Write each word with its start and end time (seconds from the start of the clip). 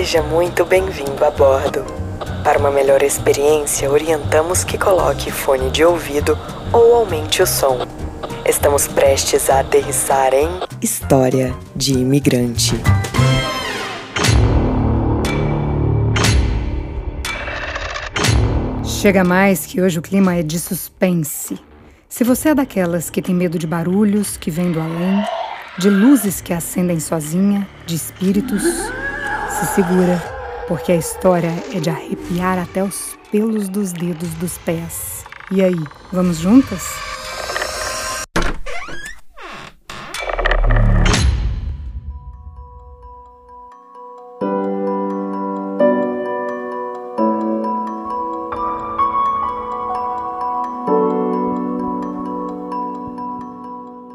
Seja 0.00 0.22
muito 0.22 0.64
bem-vindo 0.64 1.22
a 1.22 1.30
bordo. 1.30 1.84
Para 2.42 2.58
uma 2.58 2.70
melhor 2.70 3.02
experiência, 3.02 3.90
orientamos 3.90 4.64
que 4.64 4.78
coloque 4.78 5.30
fone 5.30 5.68
de 5.70 5.84
ouvido 5.84 6.38
ou 6.72 6.94
aumente 6.94 7.42
o 7.42 7.46
som. 7.46 7.86
Estamos 8.46 8.88
prestes 8.88 9.50
a 9.50 9.60
aterrissar 9.60 10.32
em 10.32 10.48
História 10.80 11.54
de 11.76 11.92
Imigrante. 11.92 12.80
Chega 18.82 19.22
mais 19.22 19.66
que 19.66 19.82
hoje 19.82 19.98
o 19.98 20.02
clima 20.02 20.34
é 20.34 20.42
de 20.42 20.58
suspense. 20.58 21.60
Se 22.08 22.24
você 22.24 22.48
é 22.48 22.54
daquelas 22.54 23.10
que 23.10 23.20
tem 23.20 23.34
medo 23.34 23.58
de 23.58 23.66
barulhos 23.66 24.38
que 24.38 24.50
vêm 24.50 24.72
do 24.72 24.80
além, 24.80 25.22
de 25.78 25.90
luzes 25.90 26.40
que 26.40 26.54
acendem 26.54 26.98
sozinha, 26.98 27.68
de 27.84 27.96
espíritos, 27.96 28.62
se 29.60 29.74
segura, 29.74 30.22
porque 30.66 30.92
a 30.92 30.96
história 30.96 31.52
é 31.74 31.80
de 31.80 31.90
arrepiar 31.90 32.58
até 32.58 32.82
os 32.82 33.18
pelos 33.30 33.68
dos 33.68 33.92
dedos 33.92 34.30
dos 34.34 34.56
pés. 34.58 35.24
E 35.50 35.62
aí, 35.62 35.78
vamos 36.10 36.38
juntas? 36.38 37.09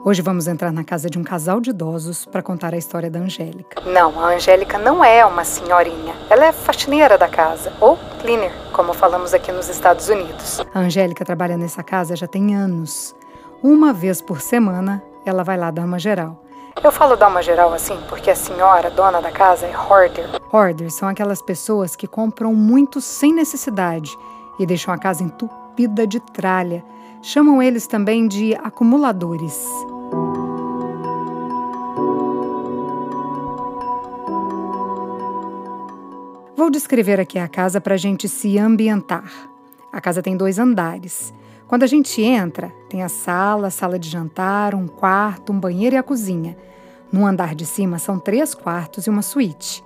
Hoje 0.08 0.22
vamos 0.22 0.48
entrar 0.48 0.72
na 0.72 0.84
casa 0.84 1.10
de 1.10 1.18
um 1.18 1.24
casal 1.24 1.60
de 1.60 1.72
idosos 1.72 2.26
para 2.26 2.44
contar 2.44 2.76
a 2.76 2.78
história 2.78 3.10
da 3.10 3.18
Angélica. 3.18 3.82
Não, 3.90 4.20
a 4.20 4.36
Angélica 4.36 4.78
não 4.78 5.04
é 5.04 5.26
uma 5.26 5.44
senhorinha. 5.44 6.14
Ela 6.30 6.46
é 6.46 6.52
faxineira 6.52 7.18
da 7.18 7.28
casa, 7.28 7.74
ou 7.82 7.98
cleaner, 8.22 8.52
como 8.72 8.94
falamos 8.94 9.34
aqui 9.34 9.52
nos 9.52 9.68
Estados 9.68 10.08
Unidos. 10.08 10.64
A 10.76 10.82
Angélica 10.82 11.26
trabalha 11.26 11.58
nessa 11.58 11.82
casa 11.82 12.16
já 12.16 12.28
tem 12.28 12.56
anos. 12.56 13.16
Uma 13.64 13.92
vez 13.92 14.22
por 14.22 14.42
semana, 14.42 15.02
ela 15.26 15.44
vai 15.44 15.58
lá 15.58 15.72
dar 15.72 15.86
uma 15.86 15.98
geral. 15.98 16.40
Eu 16.84 16.92
falo 16.92 17.16
dar 17.16 17.28
uma 17.28 17.42
geral 17.42 17.74
assim 17.74 17.98
porque 18.08 18.30
a 18.30 18.36
senhora, 18.36 18.92
dona 18.92 19.20
da 19.20 19.32
casa, 19.32 19.66
é 19.66 19.76
hoarder. 19.76 20.30
Hoarders 20.54 20.94
são 20.94 21.10
aquelas 21.10 21.42
pessoas 21.42 21.96
que 21.96 22.06
compram 22.06 22.54
muito 22.54 23.02
sem 23.02 23.34
necessidade 23.34 24.16
e 24.60 24.68
deixam 24.68 24.94
a 24.94 25.00
casa 25.00 25.24
entupida 25.24 26.06
de 26.06 26.20
tralha. 26.20 26.86
Chamam 27.24 27.60
eles 27.60 27.88
também 27.88 28.28
de 28.28 28.54
acumuladores. 28.54 29.68
Vou 36.56 36.70
descrever 36.70 37.20
aqui 37.20 37.38
a 37.38 37.50
casa 37.50 37.82
para 37.82 37.96
a 37.96 37.98
gente 37.98 38.30
se 38.30 38.58
ambientar. 38.58 39.30
A 39.92 40.00
casa 40.00 40.22
tem 40.22 40.38
dois 40.38 40.58
andares. 40.58 41.34
Quando 41.68 41.84
a 41.84 41.88
gente 41.88 42.22
entra, 42.22 42.72
tem 42.90 43.04
a 43.04 43.10
sala, 43.10 43.68
a 43.68 43.72
sala 43.72 44.00
de 44.00 44.10
jantar, 44.10 44.74
um 44.74 44.88
quarto, 44.88 45.52
um 45.52 45.60
banheiro 45.60 45.96
e 45.96 45.98
a 45.98 46.04
cozinha. 46.04 46.58
No 47.12 47.26
andar 47.26 47.56
de 47.56 47.66
cima 47.66 48.00
são 48.00 48.18
três 48.18 48.56
quartos 48.56 49.06
e 49.06 49.10
uma 49.10 49.22
suíte. 49.22 49.84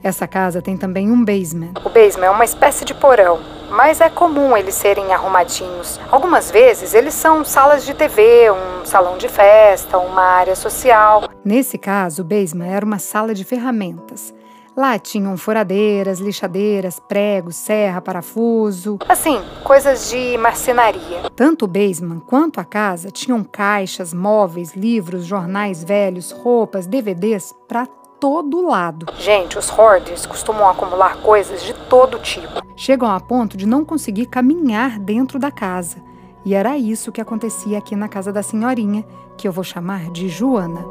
Essa 0.00 0.28
casa 0.28 0.62
tem 0.62 0.76
também 0.76 1.10
um 1.10 1.24
basement. 1.24 1.72
O 1.84 1.90
basement 1.90 2.26
é 2.26 2.30
uma 2.30 2.44
espécie 2.44 2.84
de 2.84 2.94
porão, 2.94 3.40
mas 3.70 4.00
é 4.00 4.08
comum 4.08 4.56
eles 4.56 4.76
serem 4.76 5.12
arrumadinhos. 5.12 5.98
Algumas 6.08 6.52
vezes 6.52 6.94
eles 6.94 7.14
são 7.14 7.44
salas 7.44 7.84
de 7.84 7.94
TV, 7.94 8.48
um 8.52 8.86
salão 8.86 9.18
de 9.18 9.28
festa, 9.28 9.98
uma 9.98 10.22
área 10.22 10.54
social. 10.54 11.24
Nesse 11.44 11.76
caso, 11.76 12.22
o 12.22 12.24
basement 12.24 12.70
era 12.70 12.86
uma 12.86 13.00
sala 13.00 13.34
de 13.34 13.44
ferramentas. 13.44 14.32
Lá 14.74 14.98
tinham 14.98 15.36
furadeiras, 15.36 16.18
lixadeiras, 16.18 16.98
pregos, 16.98 17.56
serra, 17.56 18.00
parafuso. 18.00 18.98
Assim, 19.06 19.38
coisas 19.62 20.10
de 20.10 20.38
marcenaria. 20.38 21.30
Tanto 21.36 21.66
o 21.66 21.68
basement 21.68 22.20
quanto 22.20 22.58
a 22.58 22.64
casa 22.64 23.10
tinham 23.10 23.44
caixas, 23.44 24.14
móveis, 24.14 24.74
livros, 24.74 25.26
jornais 25.26 25.84
velhos, 25.84 26.30
roupas, 26.30 26.86
DVDs 26.86 27.54
para 27.68 27.86
todo 28.18 28.66
lado. 28.66 29.06
Gente, 29.18 29.58
os 29.58 29.68
hoarders 29.68 30.24
costumam 30.24 30.66
acumular 30.66 31.18
coisas 31.18 31.62
de 31.62 31.74
todo 31.90 32.18
tipo. 32.20 32.62
Chegam 32.74 33.10
a 33.10 33.20
ponto 33.20 33.58
de 33.58 33.66
não 33.66 33.84
conseguir 33.84 34.24
caminhar 34.24 34.98
dentro 34.98 35.38
da 35.38 35.50
casa. 35.50 35.98
E 36.46 36.54
era 36.54 36.78
isso 36.78 37.12
que 37.12 37.20
acontecia 37.20 37.76
aqui 37.76 37.94
na 37.94 38.08
casa 38.08 38.32
da 38.32 38.42
senhorinha, 38.42 39.04
que 39.36 39.46
eu 39.46 39.52
vou 39.52 39.62
chamar 39.62 40.10
de 40.10 40.28
Joana. 40.30 40.82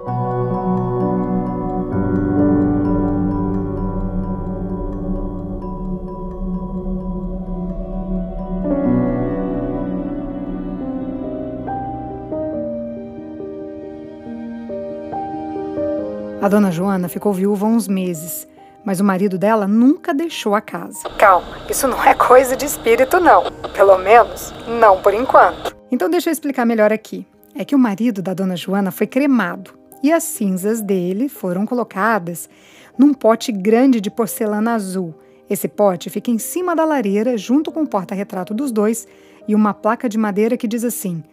A 16.42 16.48
dona 16.48 16.72
Joana 16.72 17.08
ficou 17.08 17.32
viúva 17.32 17.68
uns 17.68 17.88
meses, 17.88 18.48
mas 18.84 19.00
o 19.00 19.04
marido 19.04 19.38
dela 19.38 19.68
nunca 19.68 20.12
deixou 20.12 20.56
a 20.56 20.60
casa. 20.60 21.08
Calma, 21.16 21.56
isso 21.70 21.88
não 21.88 22.04
é 22.04 22.16
coisa 22.16 22.56
de 22.56 22.66
espírito, 22.66 23.20
não. 23.20 23.44
Pelo 23.76 23.96
menos, 24.00 24.52
não 24.68 25.00
por 25.04 25.14
enquanto. 25.14 25.76
Então 25.92 26.10
deixa 26.10 26.30
eu 26.30 26.32
explicar 26.32 26.66
melhor 26.66 26.92
aqui. 26.92 27.28
É 27.54 27.64
que 27.64 27.76
o 27.76 27.80
marido 27.80 28.24
da 28.24 28.34
dona 28.34 28.56
Joana 28.56 28.90
foi 28.90 29.06
cremado 29.06 29.78
e 30.02 30.12
as 30.12 30.24
cinzas 30.24 30.82
dele 30.82 31.30
foram 31.30 31.64
colocadas 31.64 32.50
num 32.98 33.14
pote 33.14 33.52
grande 33.52 34.02
de 34.02 34.10
porcelana 34.10 34.74
azul. 34.74 35.14
Esse 35.48 35.68
pote 35.68 36.10
fica 36.10 36.32
em 36.32 36.40
cima 36.40 36.76
da 36.76 36.84
lareira, 36.84 37.38
junto 37.38 37.72
com 37.72 37.84
o 37.84 37.88
porta-retrato 37.88 38.52
dos 38.52 38.72
dois 38.72 39.08
e 39.48 39.54
uma 39.54 39.76
placa 39.76 40.10
de 40.10 40.18
madeira 40.18 40.58
que 40.58 40.68
diz 40.68 40.84
assim: 40.84 41.24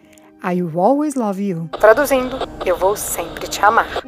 I 0.45 0.63
will 0.63 0.79
always 0.79 1.15
love 1.15 1.43
you. 1.43 1.71
Traduzindo, 1.81 2.37
eu 2.67 2.77
vou 2.77 2.95
sempre 2.95 3.49
te 3.49 3.65
amar. 3.65 4.03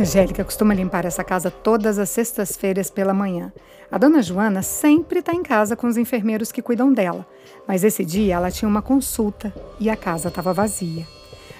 Angélica 0.00 0.42
costuma 0.42 0.72
limpar 0.72 1.04
essa 1.04 1.22
casa 1.22 1.50
todas 1.50 1.98
as 1.98 2.08
sextas-feiras 2.08 2.90
pela 2.90 3.12
manhã. 3.12 3.52
A 3.92 3.98
dona 3.98 4.22
Joana 4.22 4.62
sempre 4.62 5.18
está 5.18 5.34
em 5.34 5.42
casa 5.42 5.76
com 5.76 5.86
os 5.86 5.98
enfermeiros 5.98 6.50
que 6.50 6.62
cuidam 6.62 6.90
dela, 6.90 7.26
mas 7.68 7.84
esse 7.84 8.02
dia 8.02 8.36
ela 8.36 8.50
tinha 8.50 8.66
uma 8.66 8.80
consulta 8.80 9.52
e 9.78 9.90
a 9.90 9.96
casa 9.96 10.28
estava 10.28 10.54
vazia. 10.54 11.06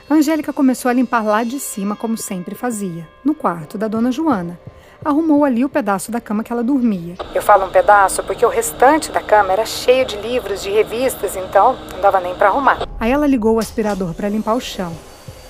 A 0.09 0.15
Angélica 0.15 0.55
começou 0.55 0.89
a 0.89 0.95
limpar 0.95 1.23
lá 1.23 1.45
de 1.45 1.61
cima, 1.61 1.95
como 1.95 2.17
sempre 2.17 2.55
fazia, 2.55 3.07
no 3.23 3.35
quarto 3.35 3.77
da 3.77 3.89
dona 3.89 4.11
Joana. 4.11 4.59
Arrumou 5.05 5.45
ali 5.45 5.63
o 5.63 5.69
pedaço 5.69 6.11
da 6.11 6.21
cama 6.21 6.43
que 6.43 6.51
ela 6.51 6.65
dormia. 6.65 7.17
Eu 7.35 7.43
falo 7.43 7.67
um 7.67 7.71
pedaço 7.71 8.23
porque 8.23 8.45
o 8.47 8.49
restante 8.49 9.13
da 9.13 9.21
cama 9.21 9.53
era 9.53 9.67
cheio 9.67 10.07
de 10.07 10.17
livros, 10.17 10.63
de 10.63 10.71
revistas, 10.71 11.37
então 11.37 11.77
não 11.93 12.01
dava 12.01 12.19
nem 12.21 12.35
para 12.35 12.49
arrumar. 12.49 12.89
Aí 12.99 13.13
ela 13.13 13.27
ligou 13.27 13.57
o 13.57 13.59
aspirador 13.59 14.15
para 14.15 14.31
limpar 14.31 14.55
o 14.55 14.61
chão. 14.61 14.95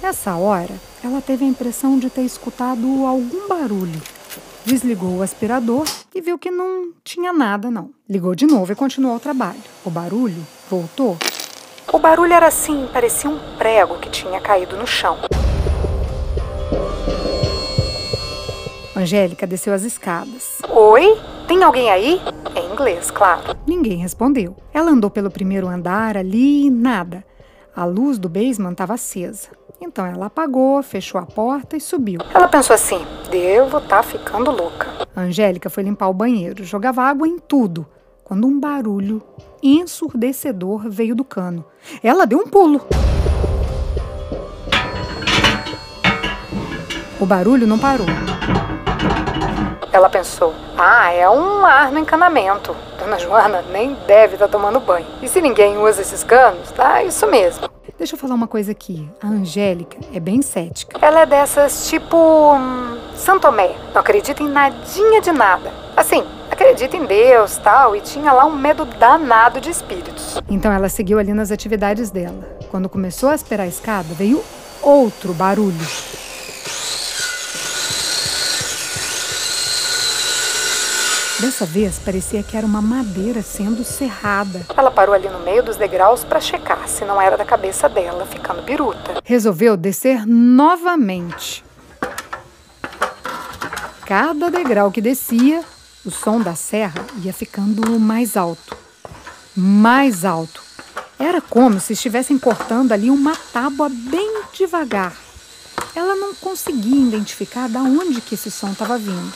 Nessa 0.03 0.35
hora, 0.35 0.75
ela 1.03 1.21
teve 1.21 1.45
a 1.45 1.49
impressão 1.49 1.99
de 1.99 2.11
ter 2.11 2.23
escutado 2.23 2.87
algum 3.07 3.49
barulho. 3.49 4.01
Desligou 4.65 5.17
o 5.17 5.23
aspirador 5.23 5.85
e 6.15 6.21
viu 6.21 6.39
que 6.39 6.51
não 6.51 6.93
tinha 7.03 7.33
nada, 7.33 7.71
não. 7.71 7.91
Ligou 8.09 8.35
de 8.35 8.47
novo 8.47 8.71
e 8.73 8.77
continuou 8.77 9.17
o 9.17 9.21
trabalho. 9.21 9.61
O 9.85 9.91
barulho 9.91 10.47
voltou. 10.71 11.17
O 11.91 11.99
barulho 11.99 12.33
era 12.33 12.47
assim, 12.47 12.87
parecia 12.93 13.31
um 13.31 13.39
prego 13.57 13.99
que 13.99 14.11
tinha 14.11 14.41
caído 14.41 14.77
no 14.77 14.87
chão. 14.87 15.19
Angélica 18.95 19.47
desceu 19.47 19.73
as 19.73 19.83
escadas. 19.83 20.59
Oi? 20.69 21.19
Tem 21.49 21.63
alguém 21.65 21.91
aí? 21.91 22.21
Em 22.55 22.73
inglês, 22.73 23.11
claro. 23.11 23.57
Ninguém 23.67 23.97
respondeu. 23.97 24.55
Ela 24.75 24.91
andou 24.91 25.11
pelo 25.11 25.31
primeiro 25.31 25.67
andar 25.67 26.17
ali 26.17 26.67
e 26.67 26.71
nada. 26.71 27.25
A 27.75 27.85
luz 27.87 28.19
do 28.19 28.29
basement 28.29 28.73
estava 28.73 28.95
acesa. 28.95 29.49
Então 29.81 30.05
ela 30.05 30.27
apagou, 30.27 30.83
fechou 30.83 31.19
a 31.19 31.25
porta 31.25 31.75
e 31.75 31.81
subiu. 31.81 32.21
Ela 32.35 32.49
pensou 32.49 32.75
assim: 32.75 33.05
devo 33.31 33.79
estar 33.79 33.97
tá 33.97 34.03
ficando 34.03 34.51
louca. 34.51 34.89
A 35.17 35.23
Angélica 35.23 35.71
foi 35.71 35.83
limpar 35.83 36.09
o 36.09 36.15
banheiro, 36.15 36.63
jogava 36.65 37.03
água 37.03 37.27
em 37.27 37.39
tudo, 37.39 37.87
quando 38.23 38.47
um 38.47 38.61
barulho 38.61 39.23
ensurdecedor 39.63 40.89
veio 40.91 41.15
do 41.15 41.25
cano. 41.25 41.65
Ela 42.03 42.27
deu 42.27 42.39
um 42.39 42.47
pulo. 42.47 42.87
O 47.19 47.25
barulho 47.25 47.67
não 47.67 47.79
parou. 47.79 48.07
Ela 49.91 50.11
pensou: 50.11 50.55
ah, 50.77 51.11
é 51.11 51.29
um 51.29 51.65
ar 51.65 51.91
no 51.91 51.99
encanamento. 51.99 52.77
Dona 52.99 53.19
Joana 53.19 53.63
nem 53.73 53.95
deve 54.07 54.35
estar 54.35 54.47
tá 54.47 54.53
tomando 54.53 54.79
banho. 54.79 55.07
E 55.23 55.29
se 55.29 55.41
ninguém 55.41 55.79
usa 55.79 56.03
esses 56.03 56.23
canos, 56.23 56.71
tá 56.71 57.03
isso 57.03 57.27
mesmo. 57.27 57.80
Deixa 58.01 58.15
eu 58.15 58.19
falar 58.19 58.35
uma 58.35 58.49
coisa 58.49 58.73
aqui. 58.73 59.07
A 59.23 59.27
Angélica 59.27 59.99
é 60.11 60.19
bem 60.19 60.41
cética. 60.41 60.99
Ela 61.03 61.21
é 61.21 61.27
dessas 61.27 61.87
tipo. 61.91 62.17
Hum, 62.57 62.99
Santomé. 63.15 63.77
Não 63.93 64.01
acredita 64.01 64.43
em 64.43 64.49
nadinha 64.49 65.21
de 65.21 65.31
nada. 65.31 65.71
Assim, 65.95 66.25
acredita 66.51 66.97
em 66.97 67.05
Deus 67.05 67.59
tal 67.59 67.95
e 67.95 68.01
tinha 68.01 68.33
lá 68.33 68.47
um 68.47 68.57
medo 68.57 68.87
danado 68.87 69.61
de 69.61 69.69
espíritos. 69.69 70.41
Então 70.49 70.73
ela 70.73 70.89
seguiu 70.89 71.19
ali 71.19 71.35
nas 71.35 71.51
atividades 71.51 72.11
dela. 72.11 72.57
Quando 72.71 72.89
começou 72.89 73.29
a 73.29 73.35
esperar 73.35 73.65
a 73.65 73.69
escada, 73.69 74.15
veio 74.15 74.43
outro 74.81 75.35
barulho. 75.35 75.77
Dessa 81.41 81.65
vez 81.65 81.99
parecia 81.99 82.43
que 82.43 82.55
era 82.55 82.67
uma 82.67 82.83
madeira 82.83 83.41
sendo 83.41 83.83
serrada. 83.83 84.61
Ela 84.77 84.91
parou 84.91 85.15
ali 85.15 85.27
no 85.27 85.39
meio 85.41 85.63
dos 85.63 85.75
degraus 85.75 86.23
para 86.23 86.39
checar 86.39 86.87
se 86.87 87.03
não 87.07 87.19
era 87.19 87.35
da 87.35 87.47
cabeça 87.47 87.89
dela 87.89 88.27
ficando 88.27 88.61
biruta. 88.61 89.23
Resolveu 89.25 89.75
descer 89.75 90.27
novamente. 90.27 91.65
Cada 94.05 94.51
degrau 94.51 94.91
que 94.91 95.01
descia, 95.01 95.65
o 96.05 96.11
som 96.11 96.41
da 96.41 96.55
serra 96.55 97.07
ia 97.25 97.33
ficando 97.33 97.99
mais 97.99 98.37
alto. 98.37 98.77
Mais 99.57 100.27
alto. 100.27 100.61
Era 101.19 101.41
como 101.41 101.81
se 101.81 101.95
estivessem 101.95 102.39
cortando 102.39 102.93
ali 102.93 103.11
uma 103.11 103.35
tábua 103.51 103.89
bem 103.89 104.43
devagar. 104.53 105.17
Ela 105.97 106.15
não 106.17 106.35
conseguia 106.35 107.09
identificar 107.09 107.67
de 107.67 107.79
onde 107.79 108.21
que 108.21 108.35
esse 108.35 108.51
som 108.51 108.73
estava 108.73 108.99
vindo. 108.99 109.33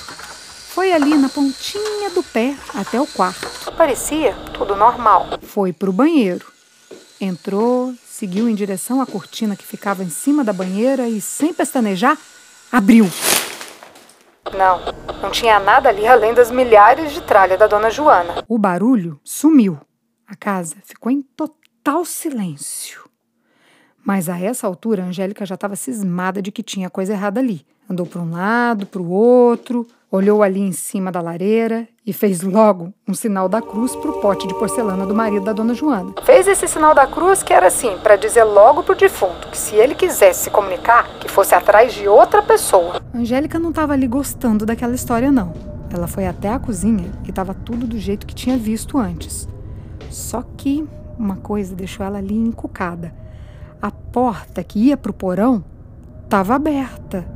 Foi 0.75 0.93
ali 0.93 1.17
na 1.17 1.29
pontinha 1.29 2.11
do 2.11 2.21
pé 2.21 2.57
até 2.75 3.01
o 3.01 3.07
quarto. 3.07 3.71
Parecia 3.77 4.35
tudo 4.53 4.75
normal. 4.75 5.39
Foi 5.41 5.73
para 5.73 5.89
o 5.89 5.93
banheiro. 5.93 6.53
Entrou, 7.21 7.95
seguiu 8.05 8.49
em 8.49 8.57
direção 8.57 9.01
à 9.01 9.07
cortina 9.07 9.55
que 9.55 9.65
ficava 9.65 10.03
em 10.03 10.11
cima 10.11 10.43
da 10.43 10.53
banheira 10.53 11.09
e, 11.09 11.21
sem 11.21 11.55
pestanejar, 11.55 12.19
abriu. 12.73 13.09
Não, 14.59 14.81
não 15.23 15.31
tinha 15.31 15.61
nada 15.61 15.91
ali 15.91 16.09
além 16.09 16.35
das 16.35 16.51
milhares 16.51 17.13
de 17.13 17.23
tralha 17.23 17.57
da 17.57 17.69
dona 17.69 17.89
Joana. 17.89 18.43
O 18.49 18.59
barulho 18.59 19.21
sumiu. 19.23 19.79
A 20.27 20.35
casa 20.35 20.75
ficou 20.83 21.13
em 21.13 21.23
total 21.23 22.05
silêncio. 22.05 23.09
Mas 24.05 24.29
a 24.29 24.41
essa 24.41 24.67
altura, 24.67 25.05
a 25.05 25.07
Angélica 25.07 25.47
já 25.47 25.55
estava 25.55 25.77
cismada 25.77 26.43
de 26.43 26.51
que 26.51 26.65
tinha 26.65 26.91
coisa 26.91 27.13
errada 27.13 27.39
ali. 27.39 27.65
Andou 27.89 28.07
para 28.07 28.21
um 28.21 28.33
lado, 28.33 28.87
para 28.87 29.01
o 29.01 29.09
outro, 29.09 29.87
olhou 30.15 30.45
ali 30.45 30.61
em 30.61 30.71
cima 30.71 31.11
da 31.11 31.21
lareira 31.21 31.89
e 32.07 32.13
fez 32.13 32.41
logo 32.41 32.95
um 33.09 33.15
sinal 33.15 33.49
da 33.49 33.61
cruz 33.61 33.97
para 33.97 34.11
o 34.13 34.21
pote 34.21 34.47
de 34.47 34.55
porcelana 34.55 35.05
do 35.05 35.13
marido 35.13 35.45
da 35.45 35.53
dona 35.53 35.75
Joana. 35.75 36.15
Fez 36.23 36.47
esse 36.47 36.69
sinal 36.69 36.95
da 36.95 37.05
cruz 37.05 37.43
que 37.43 37.53
era 37.53 37.67
assim, 37.67 37.99
para 38.01 38.15
dizer 38.15 38.45
logo 38.45 38.85
pro 38.85 38.95
defunto 38.95 39.49
que 39.49 39.59
se 39.59 39.75
ele 39.75 39.93
quisesse 39.93 40.45
se 40.45 40.51
comunicar, 40.51 41.19
que 41.19 41.29
fosse 41.29 41.53
atrás 41.53 41.93
de 41.93 42.07
outra 42.07 42.41
pessoa. 42.43 43.01
Angélica 43.13 43.59
não 43.59 43.71
estava 43.71 43.93
ali 43.93 44.07
gostando 44.07 44.65
daquela 44.65 44.95
história 44.95 45.33
não. 45.33 45.53
Ela 45.93 46.07
foi 46.07 46.29
até 46.29 46.49
a 46.49 46.61
cozinha 46.61 47.11
e 47.25 47.31
estava 47.31 47.53
tudo 47.53 47.85
do 47.85 47.99
jeito 47.99 48.25
que 48.25 48.35
tinha 48.37 48.57
visto 48.57 48.99
antes. 48.99 49.49
Só 50.11 50.45
que 50.57 50.87
uma 51.19 51.37
coisa 51.37 51.75
deixou 51.75 52.07
ela 52.07 52.19
ali 52.19 52.37
encucada. 52.37 53.13
A 53.83 53.91
porta 53.91 54.63
que 54.63 54.79
ia 54.79 54.97
para 54.97 55.11
o 55.11 55.15
porão 55.15 55.65
estava 56.23 56.55
aberta. 56.55 57.27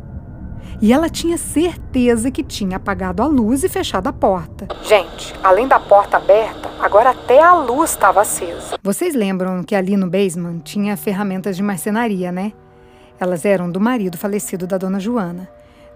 E 0.81 0.93
ela 0.93 1.09
tinha 1.11 1.37
certeza 1.37 2.31
que 2.31 2.43
tinha 2.43 2.77
apagado 2.77 3.21
a 3.21 3.27
luz 3.27 3.65
e 3.65 3.69
fechado 3.69 4.07
a 4.07 4.13
porta. 4.13 4.69
Gente, 4.85 5.35
além 5.43 5.67
da 5.67 5.81
porta 5.81 6.19
aberta, 6.19 6.71
agora 6.79 7.11
até 7.11 7.43
a 7.43 7.53
luz 7.55 7.91
estava 7.91 8.21
acesa. 8.21 8.79
Vocês 8.81 9.13
lembram 9.13 9.65
que 9.65 9.75
ali 9.75 9.97
no 9.97 10.09
basement 10.09 10.61
tinha 10.61 10.97
ferramentas 10.97 11.57
de 11.57 11.65
marcenaria, 11.65 12.31
né? 12.31 12.53
Elas 13.19 13.45
eram 13.45 13.69
do 13.69 13.81
marido 13.81 14.17
falecido 14.17 14.69
da 14.69 14.79
dona 14.79 15.01
Joana. 15.01 15.49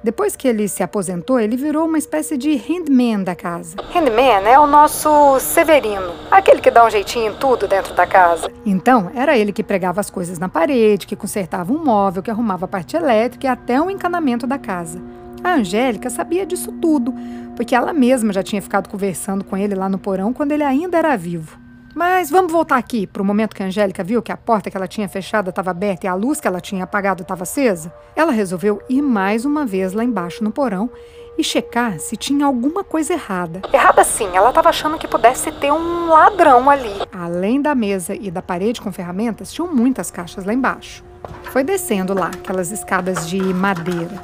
Depois 0.02 0.34
que 0.34 0.48
ele 0.48 0.66
se 0.66 0.82
aposentou, 0.82 1.38
ele 1.38 1.56
virou 1.56 1.86
uma 1.86 1.96
espécie 1.96 2.36
de 2.36 2.56
handman 2.56 3.22
da 3.22 3.36
casa. 3.36 3.76
Handman 3.94 4.48
é 4.48 4.58
o 4.58 4.66
nosso 4.66 5.38
Severino, 5.38 6.12
aquele 6.28 6.60
que 6.60 6.72
dá 6.72 6.84
um 6.84 6.90
jeitinho 6.90 7.32
em 7.32 7.36
tudo 7.36 7.68
dentro 7.68 7.94
da 7.94 8.04
casa. 8.04 8.50
Então, 8.66 9.12
era 9.14 9.38
ele 9.38 9.52
que 9.52 9.62
pregava 9.62 10.00
as 10.00 10.10
coisas 10.10 10.40
na 10.40 10.48
parede, 10.48 11.06
que 11.06 11.14
consertava 11.14 11.72
um 11.72 11.84
móvel, 11.84 12.20
que 12.20 12.32
arrumava 12.32 12.64
a 12.64 12.68
parte 12.68 12.96
elétrica 12.96 13.46
e 13.46 13.48
até 13.48 13.80
o 13.80 13.88
encanamento 13.88 14.44
da 14.44 14.58
casa. 14.58 15.00
A 15.44 15.54
Angélica 15.54 16.10
sabia 16.10 16.44
disso 16.44 16.72
tudo, 16.72 17.14
porque 17.54 17.74
ela 17.74 17.92
mesma 17.92 18.32
já 18.32 18.42
tinha 18.42 18.60
ficado 18.60 18.88
conversando 18.88 19.44
com 19.44 19.56
ele 19.56 19.76
lá 19.76 19.88
no 19.88 19.98
porão 19.98 20.32
quando 20.32 20.50
ele 20.50 20.64
ainda 20.64 20.98
era 20.98 21.16
vivo. 21.16 21.58
Mas 21.94 22.30
vamos 22.30 22.50
voltar 22.50 22.78
aqui 22.78 23.06
para 23.06 23.20
o 23.20 23.24
momento 23.24 23.54
que 23.54 23.62
a 23.62 23.66
Angélica 23.66 24.02
viu 24.02 24.22
que 24.22 24.32
a 24.32 24.36
porta 24.36 24.70
que 24.70 24.76
ela 24.76 24.88
tinha 24.88 25.08
fechada 25.08 25.50
estava 25.50 25.70
aberta 25.70 26.06
e 26.06 26.08
a 26.08 26.14
luz 26.14 26.40
que 26.40 26.48
ela 26.48 26.60
tinha 26.60 26.84
apagado 26.84 27.20
estava 27.20 27.42
acesa. 27.42 27.92
Ela 28.16 28.32
resolveu 28.32 28.80
ir 28.88 29.02
mais 29.02 29.44
uma 29.44 29.66
vez 29.66 29.92
lá 29.92 30.02
embaixo 30.02 30.42
no 30.42 30.50
porão 30.50 30.88
e 31.36 31.44
checar 31.44 31.98
se 31.98 32.16
tinha 32.16 32.46
alguma 32.46 32.82
coisa 32.82 33.12
errada. 33.12 33.60
Errada 33.70 34.02
sim, 34.04 34.28
ela 34.34 34.48
estava 34.48 34.70
achando 34.70 34.98
que 34.98 35.06
pudesse 35.06 35.52
ter 35.52 35.70
um 35.70 36.08
ladrão 36.08 36.70
ali. 36.70 36.94
Além 37.12 37.60
da 37.60 37.74
mesa 37.74 38.14
e 38.14 38.30
da 38.30 38.40
parede 38.40 38.80
com 38.80 38.90
ferramentas, 38.90 39.52
tinham 39.52 39.72
muitas 39.72 40.10
caixas 40.10 40.46
lá 40.46 40.54
embaixo. 40.54 41.04
Foi 41.44 41.62
descendo 41.62 42.14
lá, 42.14 42.28
aquelas 42.28 42.70
escadas 42.70 43.28
de 43.28 43.38
madeira. 43.38 44.22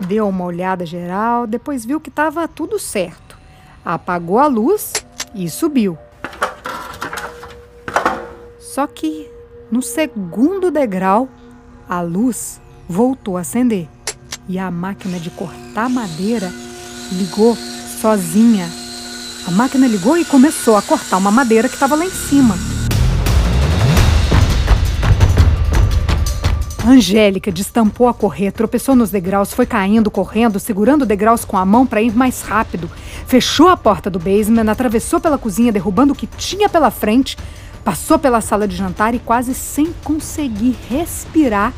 Deu 0.00 0.26
uma 0.28 0.44
olhada 0.44 0.86
geral, 0.86 1.46
depois 1.46 1.84
viu 1.84 2.00
que 2.00 2.08
estava 2.08 2.48
tudo 2.48 2.78
certo 2.78 3.41
apagou 3.84 4.38
a 4.38 4.46
luz 4.46 4.92
e 5.34 5.48
subiu. 5.48 5.96
Só 8.58 8.86
que 8.86 9.30
no 9.70 9.82
segundo 9.82 10.70
degrau, 10.70 11.28
a 11.88 12.00
luz 12.00 12.60
voltou 12.88 13.36
a 13.36 13.40
acender 13.40 13.88
e 14.48 14.58
a 14.58 14.70
máquina 14.70 15.18
de 15.18 15.30
cortar 15.30 15.88
madeira 15.88 16.52
ligou 17.12 17.56
sozinha. 18.00 18.68
A 19.46 19.50
máquina 19.50 19.86
ligou 19.86 20.16
e 20.16 20.24
começou 20.24 20.76
a 20.76 20.82
cortar 20.82 21.16
uma 21.16 21.30
madeira 21.30 21.68
que 21.68 21.74
estava 21.74 21.96
lá 21.96 22.04
em 22.04 22.10
cima. 22.10 22.54
Angélica 26.84 27.52
destampou 27.52 28.08
a 28.08 28.14
correr, 28.14 28.50
tropeçou 28.50 28.96
nos 28.96 29.10
degraus, 29.10 29.52
foi 29.52 29.64
caindo, 29.64 30.10
correndo, 30.10 30.58
segurando 30.58 31.06
degraus 31.06 31.44
com 31.44 31.56
a 31.56 31.64
mão 31.64 31.86
para 31.86 32.02
ir 32.02 32.12
mais 32.12 32.42
rápido. 32.42 32.90
Fechou 33.24 33.68
a 33.68 33.76
porta 33.76 34.10
do 34.10 34.18
basement, 34.18 34.68
atravessou 34.68 35.20
pela 35.20 35.38
cozinha, 35.38 35.70
derrubando 35.70 36.12
o 36.12 36.16
que 36.16 36.26
tinha 36.26 36.68
pela 36.68 36.90
frente, 36.90 37.38
passou 37.84 38.18
pela 38.18 38.40
sala 38.40 38.66
de 38.66 38.74
jantar 38.74 39.14
e, 39.14 39.20
quase 39.20 39.54
sem 39.54 39.92
conseguir 40.02 40.76
respirar, 40.90 41.72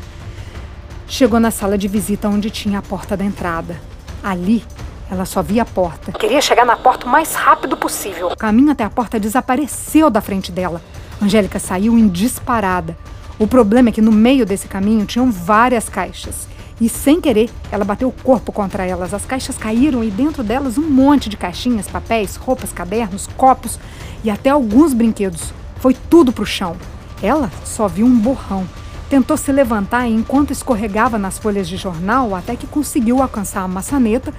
chegou 1.07 1.39
na 1.39 1.51
sala 1.51 1.77
de 1.77 1.87
visita 1.87 2.27
onde 2.27 2.49
tinha 2.49 2.79
a 2.79 2.81
porta 2.81 3.15
da 3.15 3.23
entrada. 3.23 3.79
Ali, 4.23 4.63
ela 5.09 5.25
só 5.25 5.43
via 5.43 5.61
a 5.61 5.65
porta. 5.65 6.13
Queria 6.13 6.41
chegar 6.41 6.65
na 6.65 6.75
porta 6.75 7.05
o 7.05 7.09
mais 7.09 7.35
rápido 7.35 7.77
possível. 7.77 8.29
O 8.29 8.35
caminho 8.35 8.71
até 8.71 8.83
a 8.83 8.89
porta 8.89 9.19
desapareceu 9.19 10.09
da 10.09 10.19
frente 10.19 10.51
dela. 10.51 10.81
Angélica 11.21 11.59
saiu 11.59 11.95
em 11.95 12.07
disparada. 12.07 12.97
O 13.37 13.45
problema 13.45 13.89
é 13.89 13.91
que 13.91 14.01
no 14.01 14.13
meio 14.13 14.45
desse 14.45 14.67
caminho 14.67 15.05
tinham 15.05 15.29
várias 15.29 15.89
caixas. 15.89 16.47
E 16.79 16.87
sem 16.87 17.19
querer, 17.19 17.49
ela 17.69 17.83
bateu 17.83 18.07
o 18.07 18.23
corpo 18.23 18.51
contra 18.51 18.85
elas. 18.85 19.13
As 19.13 19.25
caixas 19.25 19.57
caíram 19.57 20.03
e 20.03 20.09
dentro 20.09 20.41
delas 20.41 20.77
um 20.77 20.89
monte 20.89 21.27
de 21.27 21.35
caixinhas, 21.35 21.87
papéis, 21.87 22.37
roupas, 22.37 22.71
cadernos, 22.71 23.27
copos 23.35 23.77
e 24.23 24.29
até 24.29 24.49
alguns 24.49 24.93
brinquedos. 24.93 25.53
Foi 25.77 25.93
tudo 26.09 26.31
pro 26.31 26.45
chão. 26.45 26.77
Ela 27.21 27.51
só 27.65 27.89
viu 27.89 28.05
um 28.05 28.17
borrão. 28.17 28.65
Tentou 29.09 29.35
se 29.35 29.51
levantar 29.51 30.07
enquanto 30.07 30.51
escorregava 30.51 31.17
nas 31.17 31.37
folhas 31.37 31.67
de 31.67 31.75
jornal 31.75 32.33
até 32.33 32.55
que 32.55 32.67
conseguiu 32.67 33.21
alcançar 33.21 33.61
a 33.61 33.67
maçaneta 33.67 34.33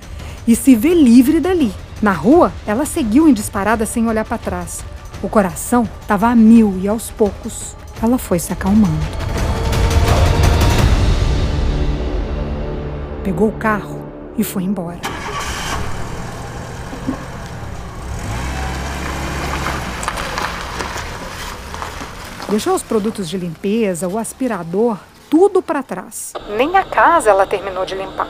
e 0.47 0.57
se 0.57 0.75
ver 0.75 0.95
livre 0.95 1.39
dali. 1.39 1.73
Na 2.01 2.13
rua, 2.13 2.51
ela 2.67 2.87
seguiu 2.87 3.29
em 3.29 3.35
disparada 3.35 3.85
sem 3.85 4.09
olhar 4.09 4.25
para 4.25 4.39
trás. 4.39 4.83
O 5.23 5.29
coração 5.29 5.89
estava 6.01 6.29
a 6.29 6.35
mil 6.35 6.79
e 6.83 6.89
aos 6.89 7.11
poucos 7.11 7.77
ela 8.03 8.19
foi 8.19 8.39
se 8.39 8.53
acalmando. 8.53 9.05
Pegou 13.25 13.49
o 13.49 13.53
carro 13.53 14.07
e 14.37 14.45
foi 14.45 14.63
embora. 14.63 15.01
Deixou 22.49 22.75
os 22.75 22.83
produtos 22.83 23.29
de 23.29 23.37
limpeza, 23.37 24.07
o 24.07 24.17
aspirador, 24.17 24.99
tudo 25.29 25.61
para 25.61 25.83
trás. 25.83 26.33
Nem 26.57 26.77
a 26.77 26.85
casa 26.85 27.31
ela 27.31 27.45
terminou 27.45 27.85
de 27.85 27.97
limpar. 27.97 28.29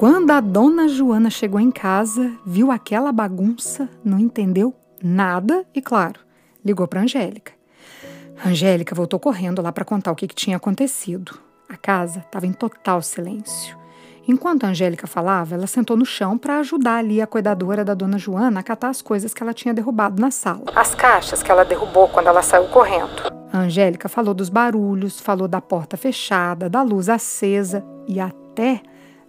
Quando 0.00 0.30
a 0.30 0.40
dona 0.40 0.88
Joana 0.88 1.28
chegou 1.28 1.60
em 1.60 1.70
casa, 1.70 2.32
viu 2.46 2.70
aquela 2.70 3.12
bagunça, 3.12 3.86
não 4.02 4.18
entendeu 4.18 4.74
nada 5.02 5.62
e, 5.74 5.82
claro, 5.82 6.20
ligou 6.64 6.88
para 6.88 7.02
Angélica. 7.02 7.52
Angélica 8.42 8.94
voltou 8.94 9.20
correndo 9.20 9.60
lá 9.60 9.70
para 9.70 9.84
contar 9.84 10.10
o 10.10 10.14
que, 10.14 10.26
que 10.26 10.34
tinha 10.34 10.56
acontecido. 10.56 11.38
A 11.68 11.76
casa 11.76 12.20
estava 12.20 12.46
em 12.46 12.52
total 12.54 13.02
silêncio. 13.02 13.76
Enquanto 14.26 14.64
a 14.64 14.68
Angélica 14.68 15.06
falava, 15.06 15.54
ela 15.54 15.66
sentou 15.66 15.98
no 15.98 16.06
chão 16.06 16.38
para 16.38 16.60
ajudar 16.60 16.96
ali 16.96 17.20
a 17.20 17.26
cuidadora 17.26 17.84
da 17.84 17.92
dona 17.92 18.16
Joana 18.16 18.60
a 18.60 18.62
catar 18.62 18.88
as 18.88 19.02
coisas 19.02 19.34
que 19.34 19.42
ela 19.42 19.52
tinha 19.52 19.74
derrubado 19.74 20.18
na 20.18 20.30
sala. 20.30 20.64
As 20.74 20.94
caixas 20.94 21.42
que 21.42 21.50
ela 21.50 21.62
derrubou 21.62 22.08
quando 22.08 22.28
ela 22.28 22.40
saiu 22.40 22.68
correndo. 22.68 23.30
A 23.52 23.58
Angélica 23.58 24.08
falou 24.08 24.32
dos 24.32 24.48
barulhos, 24.48 25.20
falou 25.20 25.46
da 25.46 25.60
porta 25.60 25.98
fechada, 25.98 26.70
da 26.70 26.80
luz 26.80 27.10
acesa 27.10 27.84
e 28.08 28.18
até 28.18 28.80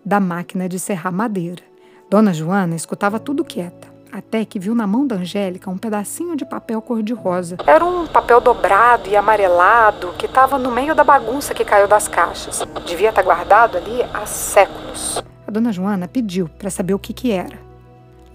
da 0.05 0.20
máquina 0.20 0.67
de 0.67 0.79
serrar 0.79 1.13
madeira. 1.13 1.62
Dona 2.10 2.34
Joana 2.34 2.75
escutava 2.75 3.20
tudo 3.20 3.46
quieta, 3.46 3.88
até 4.12 4.43
que 4.43 4.60
viu 4.60 4.75
na 4.75 4.86
mão 4.86 5.08
da 5.08 5.15
Angélica 5.15 5.70
um 5.70 5.77
pedacinho 5.77 6.36
de 6.36 6.43
papel 6.43 6.81
cor-de-rosa. 6.81 7.58
Era 7.65 7.86
um 7.86 8.05
papel 8.05 8.41
dobrado 8.41 9.10
e 9.10 9.15
amarelado 9.15 10.13
que 10.17 10.25
estava 10.25 10.58
no 10.58 10.72
meio 10.72 10.93
da 10.93 11.03
bagunça 11.03 11.53
que 11.53 11.63
caiu 11.63 11.88
das 11.88 12.08
caixas. 12.08 12.67
Devia 12.86 13.10
estar 13.10 13.24
guardado 13.24 13.77
ali 13.77 14.03
há 14.13 14.25
séculos. 14.25 15.24
A 15.48 15.51
dona 15.51 15.72
Joana 15.72 16.08
pediu 16.08 16.50
para 16.50 16.70
saber 16.70 16.93
o 16.93 17.00
que, 17.00 17.13
que 17.13 17.31
era. 17.31 17.58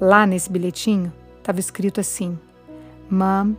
Lá 0.00 0.26
nesse 0.26 0.50
bilhetinho 0.50 1.12
estava 1.38 1.60
escrito 1.60 2.00
assim: 2.00 2.38
Mom, 3.10 3.54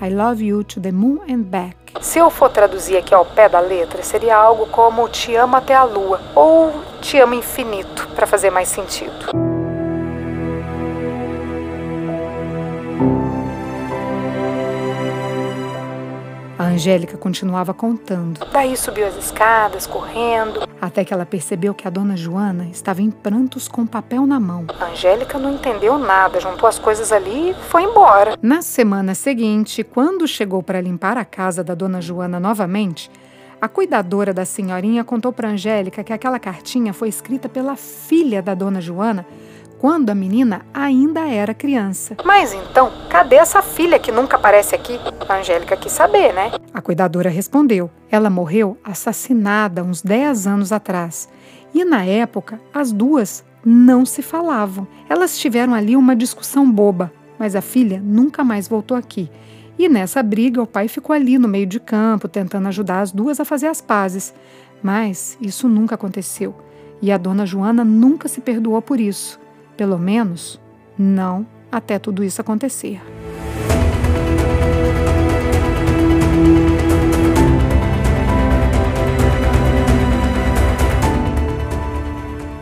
I 0.00 0.10
love 0.10 0.40
you 0.40 0.62
to 0.62 0.80
the 0.80 0.92
moon 0.92 1.28
and 1.28 1.42
back. 1.42 1.76
Se 2.00 2.20
eu 2.20 2.30
for 2.30 2.48
traduzir 2.48 2.96
aqui 2.96 3.12
ao 3.12 3.24
pé 3.24 3.48
da 3.48 3.58
letra, 3.58 4.00
seria 4.04 4.36
algo 4.36 4.66
como 4.66 5.08
te 5.08 5.34
amo 5.34 5.56
até 5.56 5.74
a 5.74 5.82
lua 5.82 6.20
ou 6.36 6.72
te 7.00 7.18
amo 7.18 7.34
infinito, 7.34 8.08
para 8.14 8.24
fazer 8.24 8.50
mais 8.50 8.68
sentido. 8.68 9.26
A 16.56 16.64
Angélica 16.64 17.16
continuava 17.16 17.74
contando. 17.74 18.46
Daí 18.52 18.76
subiu 18.76 19.04
as 19.04 19.16
escadas, 19.16 19.84
correndo, 19.84 20.67
até 20.80 21.04
que 21.04 21.12
ela 21.12 21.26
percebeu 21.26 21.74
que 21.74 21.86
a 21.86 21.90
dona 21.90 22.16
Joana 22.16 22.68
estava 22.70 23.02
em 23.02 23.10
prantos 23.10 23.68
com 23.68 23.86
papel 23.86 24.26
na 24.26 24.38
mão. 24.38 24.66
A 24.80 24.86
Angélica 24.86 25.38
não 25.38 25.54
entendeu 25.54 25.98
nada, 25.98 26.40
juntou 26.40 26.68
as 26.68 26.78
coisas 26.78 27.12
ali 27.12 27.50
e 27.50 27.54
foi 27.54 27.82
embora. 27.82 28.36
Na 28.42 28.62
semana 28.62 29.14
seguinte, 29.14 29.82
quando 29.82 30.26
chegou 30.26 30.62
para 30.62 30.80
limpar 30.80 31.16
a 31.16 31.24
casa 31.24 31.62
da 31.62 31.74
dona 31.74 32.00
Joana 32.00 32.38
novamente, 32.38 33.10
a 33.60 33.68
cuidadora 33.68 34.32
da 34.32 34.44
senhorinha 34.44 35.02
contou 35.02 35.32
para 35.32 35.48
Angélica 35.48 36.04
que 36.04 36.12
aquela 36.12 36.38
cartinha 36.38 36.92
foi 36.92 37.08
escrita 37.08 37.48
pela 37.48 37.74
filha 37.74 38.40
da 38.40 38.54
dona 38.54 38.80
Joana 38.80 39.26
quando 39.78 40.10
a 40.10 40.14
menina 40.14 40.64
ainda 40.72 41.26
era 41.28 41.54
criança. 41.54 42.16
Mas 42.24 42.52
então, 42.52 42.90
cadê 43.08 43.36
essa 43.36 43.62
filha 43.62 43.98
que 43.98 44.12
nunca 44.12 44.36
aparece 44.36 44.74
aqui? 44.74 44.98
A 45.28 45.38
Angélica 45.38 45.76
quis 45.76 45.92
saber, 45.92 46.32
né? 46.32 46.52
A 46.72 46.80
cuidadora 46.80 47.28
respondeu: 47.28 47.90
ela 48.10 48.30
morreu 48.30 48.76
assassinada 48.82 49.82
uns 49.82 50.02
10 50.02 50.46
anos 50.46 50.72
atrás. 50.72 51.28
E 51.74 51.84
na 51.84 52.04
época, 52.04 52.60
as 52.72 52.92
duas 52.92 53.44
não 53.64 54.06
se 54.06 54.22
falavam. 54.22 54.86
Elas 55.08 55.38
tiveram 55.38 55.74
ali 55.74 55.96
uma 55.96 56.16
discussão 56.16 56.70
boba, 56.70 57.12
mas 57.38 57.54
a 57.54 57.60
filha 57.60 58.00
nunca 58.02 58.42
mais 58.42 58.66
voltou 58.66 58.96
aqui. 58.96 59.30
E 59.78 59.88
nessa 59.88 60.22
briga, 60.22 60.60
o 60.60 60.66
pai 60.66 60.88
ficou 60.88 61.14
ali 61.14 61.38
no 61.38 61.46
meio 61.46 61.66
de 61.66 61.78
campo, 61.78 62.26
tentando 62.26 62.66
ajudar 62.66 63.00
as 63.00 63.12
duas 63.12 63.38
a 63.38 63.44
fazer 63.44 63.68
as 63.68 63.80
pazes. 63.80 64.34
Mas 64.82 65.38
isso 65.40 65.68
nunca 65.68 65.94
aconteceu. 65.94 66.54
E 67.00 67.12
a 67.12 67.16
dona 67.16 67.46
Joana 67.46 67.84
nunca 67.84 68.26
se 68.26 68.40
perdoou 68.40 68.82
por 68.82 68.98
isso. 68.98 69.38
Pelo 69.76 69.96
menos, 69.96 70.60
não 70.98 71.46
até 71.70 71.96
tudo 71.96 72.24
isso 72.24 72.40
acontecer. 72.40 73.00